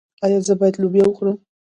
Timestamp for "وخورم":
1.07-1.37